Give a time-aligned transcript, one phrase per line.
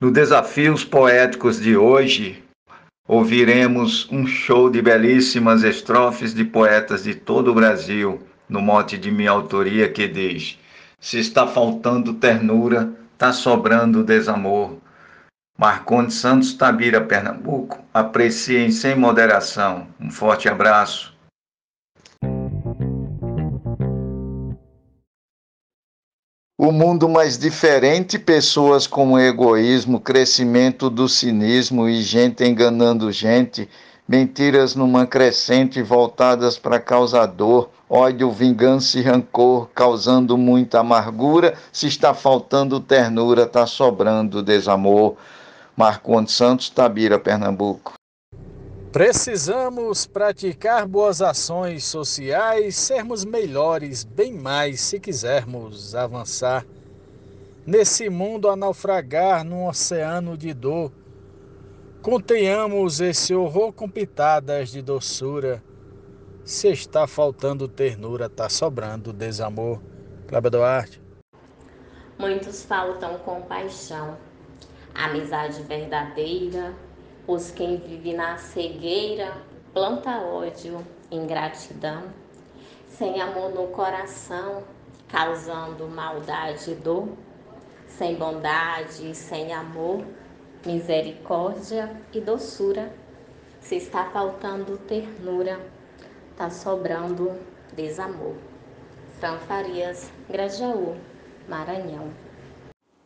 [0.00, 2.42] No Desafios Poéticos de hoje,
[3.06, 9.12] ouviremos um show de belíssimas estrofes de poetas de todo o Brasil, no mote de
[9.12, 10.58] minha autoria que diz:
[10.98, 14.78] Se está faltando ternura, tá sobrando desamor.
[15.56, 17.84] Marcondes Santos Tabira, Pernambuco.
[17.94, 19.86] Apreciem sem moderação.
[20.00, 21.13] Um forte abraço.
[26.64, 33.68] O mundo mais diferente, pessoas com egoísmo, crescimento do cinismo e gente enganando gente,
[34.08, 42.14] mentiras numa crescente voltadas para causador, ódio, vingança e rancor, causando muita amargura, se está
[42.14, 45.16] faltando ternura, está sobrando desamor.
[45.76, 47.92] Marcondes Santos, Tabira, Pernambuco.
[48.94, 56.64] Precisamos praticar boas ações sociais, sermos melhores, bem mais se quisermos avançar.
[57.66, 60.92] Nesse mundo a naufragar num oceano de dor,
[62.02, 65.60] contenhamos esse horror com pitadas de doçura.
[66.44, 69.82] Se está faltando ternura, está sobrando desamor.
[70.28, 71.02] Cláudia Duarte.
[72.16, 74.16] Muitos faltam compaixão,
[74.94, 76.72] amizade verdadeira,
[77.26, 79.32] Pois quem vive na cegueira
[79.72, 82.04] planta ódio, ingratidão,
[82.86, 84.62] sem amor no coração,
[85.08, 87.08] causando maldade e dor,
[87.88, 90.04] sem bondade sem amor,
[90.66, 92.92] misericórdia e doçura.
[93.60, 95.58] Se está faltando ternura,
[96.30, 97.32] está sobrando
[97.72, 98.34] desamor.
[99.18, 100.96] Fran Farias, Grajaú,
[101.48, 102.12] Maranhão.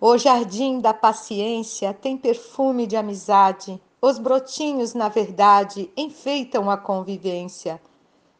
[0.00, 7.80] O jardim da paciência tem perfume de amizade os brotinhos, na verdade, enfeitam a convivência,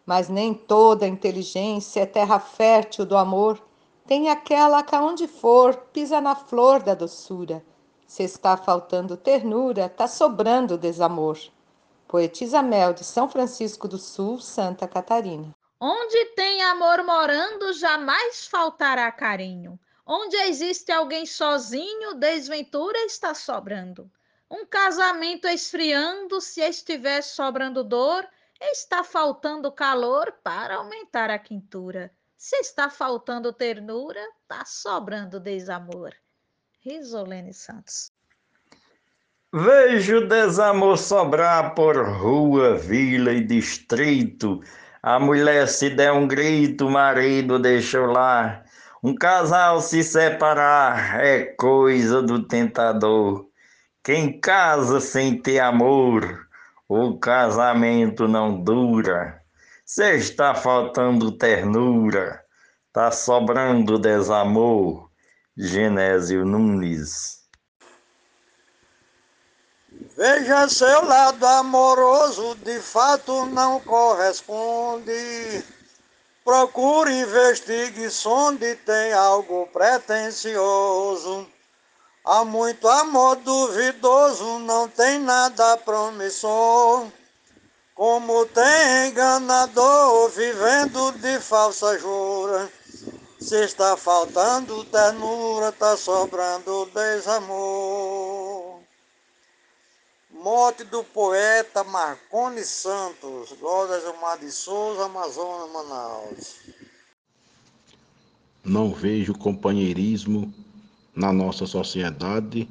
[0.04, 3.60] mas nem toda inteligência é terra fértil do amor.
[4.06, 7.64] Tem aquela que aonde for pisa na flor da doçura.
[8.06, 11.36] Se está faltando ternura, tá sobrando desamor.
[12.06, 15.50] Poetisa Mel de São Francisco do Sul, Santa Catarina.
[15.80, 19.76] Onde tem amor morando, jamais faltará carinho.
[20.06, 24.08] Onde existe alguém sozinho, desventura está sobrando.
[24.50, 28.26] Um casamento esfriando, se estiver sobrando dor,
[28.60, 32.12] está faltando calor para aumentar a quintura.
[32.36, 36.12] Se está faltando ternura, está sobrando desamor.
[36.80, 38.12] Risolene Santos.
[39.52, 44.60] Vejo desamor sobrar por rua, vila e distrito.
[45.02, 48.62] A mulher se der um grito, o marido deixou lá.
[49.02, 53.45] Um casal se separar é coisa do tentador.
[54.06, 56.46] Quem casa sem ter amor,
[56.88, 59.42] o casamento não dura.
[59.84, 62.40] Se está faltando ternura,
[62.86, 65.10] está sobrando desamor.
[65.56, 67.48] Genésio Nunes.
[70.16, 75.64] Veja seu lado amoroso, de fato não corresponde.
[76.44, 81.55] Procure, investigue, sonde, tem algo pretensioso.
[82.28, 87.06] Há muito amor duvidoso, não tem nada promissor.
[87.94, 92.68] Como tem enganador vivendo de falsa jura.
[93.38, 98.80] Se está faltando ternura, está sobrando desamor.
[100.30, 106.56] Morte do poeta Marconi Santos, Glória Gilmar de Souza, Amazonas, Manaus.
[108.64, 110.52] Não vejo companheirismo
[111.16, 112.68] na nossa sociedade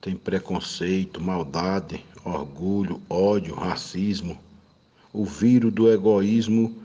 [0.00, 4.36] tem preconceito, maldade, orgulho, ódio, racismo.
[5.12, 6.76] O vírus do egoísmo,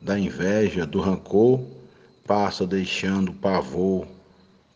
[0.00, 1.60] da inveja, do rancor
[2.26, 4.06] passa deixando pavor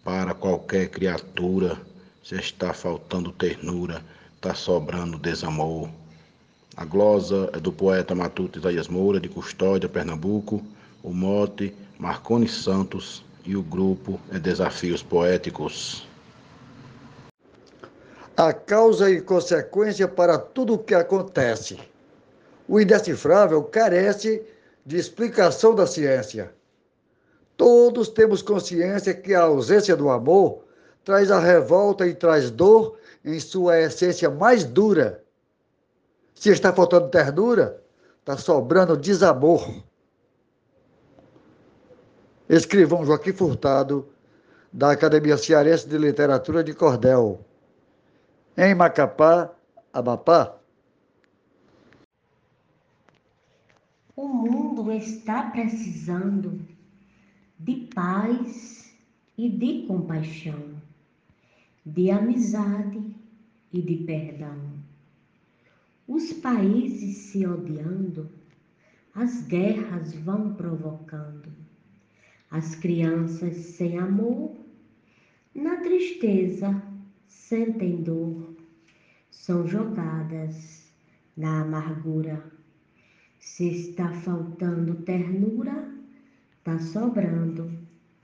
[0.04, 1.80] para qualquer criatura.
[2.22, 4.04] Se está faltando ternura,
[4.36, 5.88] está sobrando desamor.
[6.76, 10.62] A glosa é do poeta Matuto Isaías Moura, de Custódia, Pernambuco.
[11.02, 16.06] O mote, Marconi Santos, e o grupo é Desafios Poéticos.
[18.36, 21.76] A causa e consequência para tudo o que acontece.
[22.68, 24.40] O indecifrável carece
[24.86, 26.54] de explicação da ciência.
[27.56, 30.62] Todos temos consciência que a ausência do amor
[31.04, 35.24] traz a revolta e traz dor em sua essência mais dura.
[36.36, 37.82] Se está faltando ternura,
[38.20, 39.68] está sobrando desamor.
[42.50, 44.08] Escrivão Joaquim Furtado,
[44.72, 47.46] da Academia Cearense de Literatura de Cordel,
[48.56, 49.54] em Macapá,
[49.92, 50.56] Amapá.
[54.16, 56.60] O mundo está precisando
[57.58, 58.94] de paz
[59.38, 60.80] e de compaixão.
[61.86, 63.16] de amizade
[63.72, 64.58] e de perdão.
[66.06, 68.30] Os países se odiando,
[69.14, 71.59] as guerras vão provocando.
[72.50, 74.56] As crianças sem amor,
[75.54, 76.82] na tristeza,
[77.28, 78.56] sentem dor,
[79.30, 80.92] são jogadas
[81.36, 82.44] na amargura.
[83.38, 85.94] Se está faltando ternura,
[86.58, 87.72] está sobrando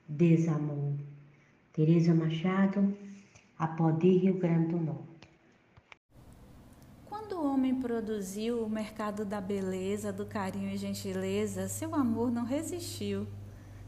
[0.07, 0.93] desamor.
[1.71, 2.97] Tereza Machado,
[3.57, 5.29] Apodi, Rio Grande do Norte.
[7.05, 12.43] Quando o homem produziu o mercado da beleza, do carinho e gentileza, seu amor não
[12.43, 13.27] resistiu.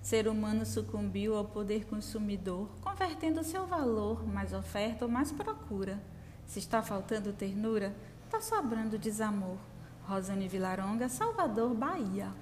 [0.02, 6.02] Ser humano sucumbiu ao poder consumidor, convertendo seu valor, mais oferta ou mais procura.
[6.48, 7.94] Se está faltando ternura,
[8.26, 9.58] está sobrando desamor.
[10.04, 12.34] Rosane Vilaronga, Salvador, Bahia.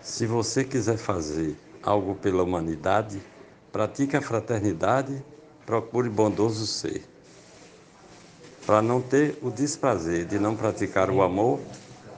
[0.00, 3.20] Se você quiser fazer algo pela humanidade,
[3.72, 5.22] pratique a fraternidade,
[5.66, 7.04] procure bondoso ser.
[8.64, 11.60] Para não ter o desprazer de não praticar o amor,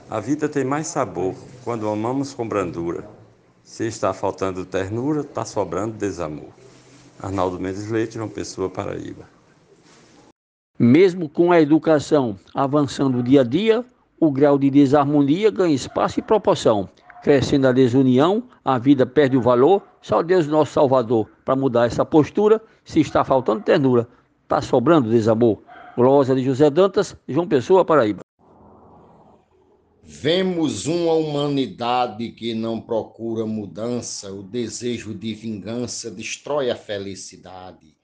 [0.09, 3.20] a vida tem mais sabor quando amamos com brandura.
[3.71, 6.49] Se está faltando ternura, está sobrando desamor.
[7.17, 9.23] Arnaldo Mendes Leite, uma Pessoa, Paraíba.
[10.77, 13.85] Mesmo com a educação avançando dia a dia,
[14.19, 16.89] o grau de desarmonia ganha espaço e proporção.
[17.23, 19.81] Crescendo a desunião, a vida perde o valor.
[20.01, 22.61] Só Deus, nosso Salvador, para mudar essa postura.
[22.83, 24.05] Se está faltando ternura,
[24.43, 25.59] está sobrando desamor.
[25.95, 28.19] Glória de José Dantas, João Pessoa, Paraíba.
[30.03, 37.95] Vemos uma humanidade que não procura mudança, o desejo de vingança destrói a felicidade.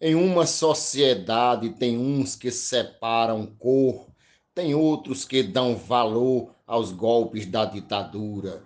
[0.00, 4.12] Em uma sociedade tem uns que separam cor
[4.54, 8.62] tem outros que dão valor aos golpes da ditadura.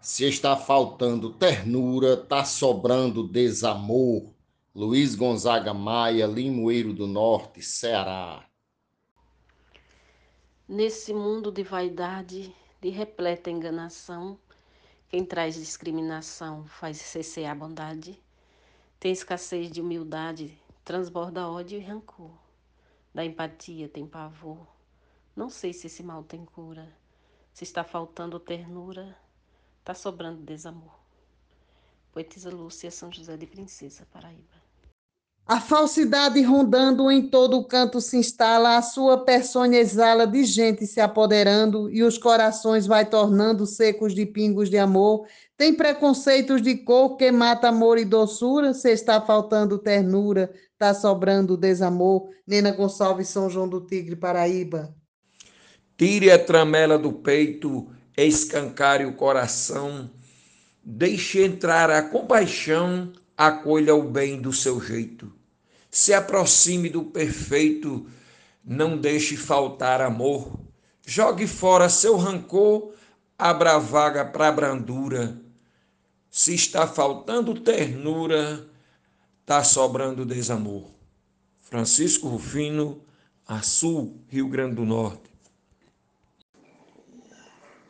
[0.00, 4.34] Se está faltando ternura, está sobrando desamor.
[4.74, 8.47] Luiz Gonzaga Maia, Limoeiro do Norte, Ceará.
[10.68, 14.38] Nesse mundo de vaidade, de repleta enganação,
[15.08, 18.22] quem traz discriminação faz cessear a bondade.
[19.00, 22.30] Tem escassez de humildade, transborda ódio e rancor.
[23.14, 24.66] Da empatia tem pavor
[25.38, 26.92] não sei se esse mal tem cura,
[27.54, 29.16] se está faltando ternura,
[29.78, 30.98] está sobrando desamor.
[32.10, 34.57] Poetisa Lúcia São José de Princesa, Paraíba.
[35.48, 40.86] A falsidade rondando em todo o canto se instala, a sua persona exala de gente
[40.86, 45.26] se apoderando e os corações vai tornando secos de pingos de amor.
[45.56, 51.56] Tem preconceitos de cor que mata amor e doçura, se está faltando ternura, está sobrando
[51.56, 52.28] desamor.
[52.46, 54.94] Nena Gonçalves, São João do Tigre, Paraíba.
[55.96, 60.10] Tire a tramela do peito, escancare o coração,
[60.84, 65.37] deixe entrar a compaixão, acolha o bem do seu jeito.
[65.90, 68.06] Se aproxime do perfeito,
[68.64, 70.58] não deixe faltar amor.
[71.06, 72.92] Jogue fora seu rancor,
[73.38, 75.40] abra vaga para brandura.
[76.30, 78.68] Se está faltando ternura,
[79.40, 80.84] está sobrando desamor.
[81.62, 83.02] Francisco Rufino,
[83.46, 85.28] Açu, Rio Grande do Norte.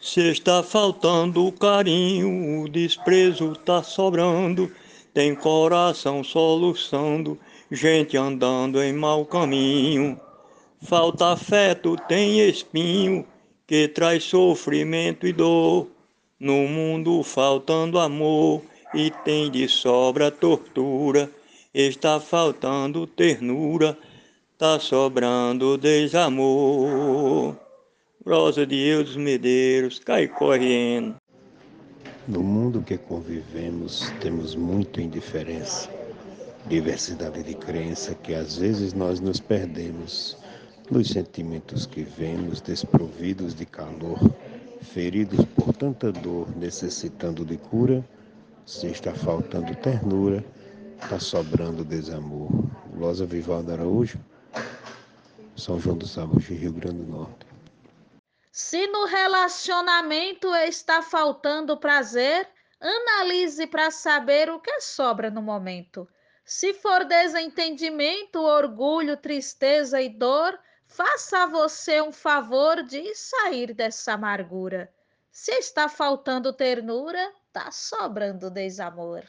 [0.00, 4.72] Se está faltando carinho, o desprezo tá sobrando,
[5.12, 7.38] tem coração soluçando,
[7.70, 10.18] gente andando em mau caminho.
[10.82, 13.26] Falta afeto, tem espinho,
[13.66, 15.88] que traz sofrimento e dor.
[16.38, 18.62] No mundo faltando amor,
[18.94, 21.30] e tem de sobra tortura.
[21.74, 23.96] Está faltando ternura,
[24.56, 27.56] tá sobrando desamor.
[28.26, 31.16] Rosa de Eudes Medeiros, cai correndo.
[32.26, 35.88] No mundo que convivemos, temos muita indiferença,
[36.68, 40.36] diversidade de crença que às vezes nós nos perdemos
[40.90, 44.18] nos sentimentos que vemos desprovidos de calor,
[44.82, 48.04] feridos por tanta dor, necessitando de cura,
[48.66, 50.44] se está faltando ternura,
[51.02, 52.50] está sobrando desamor.
[52.94, 54.18] Losa Vivaldo Araújo,
[55.56, 57.46] São João dos Sábados, Rio Grande do Norte.
[58.52, 62.46] Se no relacionamento está faltando prazer,
[62.80, 66.06] analise para saber o que sobra no momento.
[66.48, 74.14] Se for desentendimento, orgulho, tristeza e dor, faça a você um favor de sair dessa
[74.14, 74.90] amargura.
[75.30, 79.24] Se está faltando ternura, tá sobrando desamor.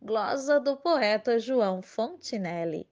[0.00, 2.88] Glosa do poeta João Fontinelli.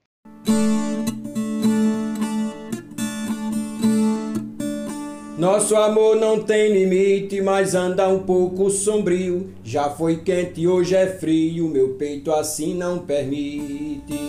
[5.42, 9.50] Nosso amor não tem limite, mas anda um pouco sombrio.
[9.64, 14.20] Já foi quente, hoje é frio, meu peito assim não permite.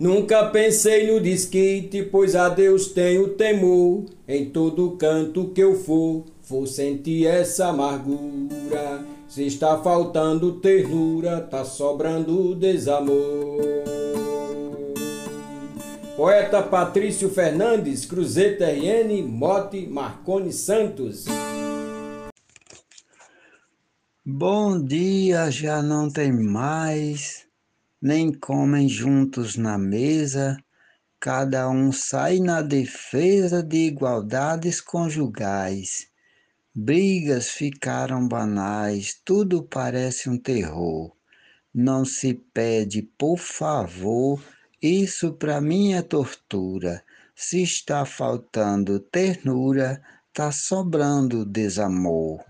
[0.00, 4.06] Nunca pensei no desquite, pois a Deus tenho temor.
[4.26, 9.04] Em todo canto que eu for, vou sentir essa amargura.
[9.28, 14.03] Se está faltando ternura, tá sobrando desamor.
[16.24, 21.26] Poeta Patrício Fernandes, Cruzeta RN, Mote Marconi Santos.
[24.24, 27.46] Bom dia, já não tem mais,
[28.00, 30.56] nem comem juntos na mesa,
[31.20, 36.06] cada um sai na defesa de igualdades conjugais.
[36.74, 41.14] Brigas ficaram banais, tudo parece um terror.
[41.74, 44.40] Não se pede, por favor,
[44.88, 47.02] isso para mim é tortura.
[47.34, 52.44] Se está faltando ternura, tá sobrando desamor.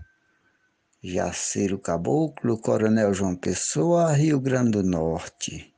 [1.01, 5.73] Jaceiro Caboclo, Coronel João Pessoa, Rio Grande do Norte.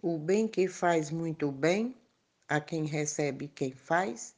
[0.00, 1.96] O bem que faz muito bem
[2.48, 4.36] a quem recebe quem faz.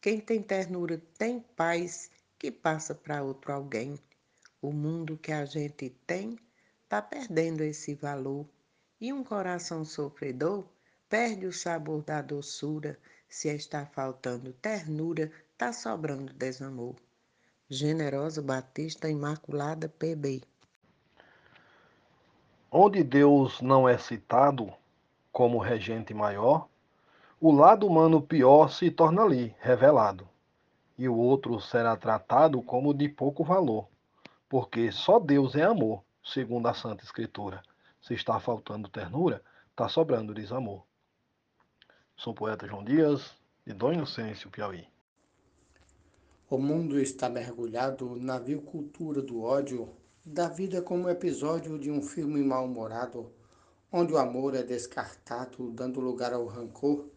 [0.00, 3.98] Quem tem ternura tem paz que passa para outro alguém.
[4.62, 6.38] O mundo que a gente tem
[6.88, 8.46] tá perdendo esse valor.
[9.04, 10.64] E um coração sofredor
[11.10, 12.98] perde o sabor da doçura.
[13.28, 16.94] Se está faltando ternura, tá sobrando desamor.
[17.68, 20.40] Generosa Batista Imaculada PB.
[22.72, 24.72] Onde Deus não é citado
[25.30, 26.66] como regente maior,
[27.38, 30.26] o lado humano pior se torna ali revelado,
[30.96, 33.86] e o outro será tratado como de pouco valor,
[34.48, 37.62] porque só Deus é amor, segundo a Santa Escritura.
[38.06, 40.84] Se está faltando ternura, está sobrando desamor.
[42.14, 43.34] Sou o poeta João Dias,
[43.66, 44.86] de Dom Inocêncio, Piauí.
[46.50, 49.88] O mundo está mergulhado na vil cultura do ódio,
[50.22, 53.32] da vida como episódio de um filme mal-humorado,
[53.90, 57.08] onde o amor é descartado, dando lugar ao rancor,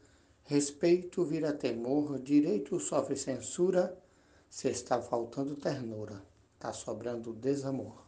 [0.45, 4.01] respeito vira temor, direito sofre censura,
[4.49, 6.23] se está faltando ternura,
[6.55, 8.06] está sobrando desamor.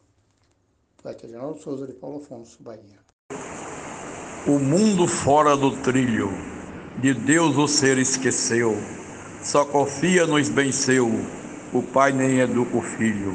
[1.02, 3.00] Poeta General Souza de Paulo Afonso, Bahia.
[4.46, 6.30] O mundo fora do trilho,
[6.98, 8.76] de Deus o ser esqueceu
[9.42, 11.10] só confia nos bem seu,
[11.72, 13.34] o pai nem educa o filho.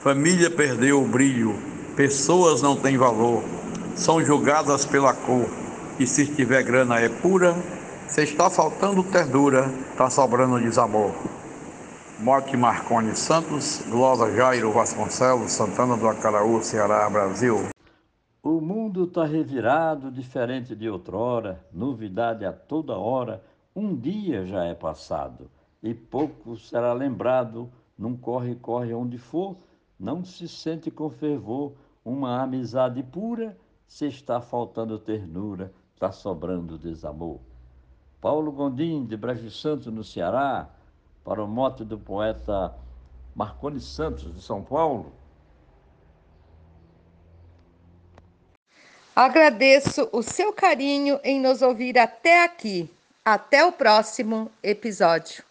[0.00, 1.54] Família perdeu o brilho,
[1.94, 3.42] pessoas não têm valor,
[3.94, 5.50] são julgadas pela cor.
[5.98, 7.54] E se tiver grana é pura,
[8.08, 11.12] se está faltando ternura, está sobrando desamor.
[12.22, 17.56] Morte Marconi Santos, Glosa Jairo Vasconcelos, Santana do Acaraú, Ceará, Brasil.
[18.40, 23.42] O mundo está revirado, diferente de outrora, novidade a toda hora
[23.74, 25.50] um dia já é passado,
[25.82, 29.56] e pouco será lembrado, num corre-corre onde for,
[29.98, 31.72] não se sente com fervor
[32.04, 37.40] uma amizade pura, se está faltando ternura, está sobrando desamor.
[38.20, 40.70] Paulo Gondim, de Brejo Santo, no Ceará,
[41.24, 42.74] para o mote do poeta
[43.34, 45.12] Marconi Santos, de São Paulo.
[49.14, 52.88] Agradeço o seu carinho em nos ouvir até aqui.
[53.24, 55.44] Até o próximo episódio.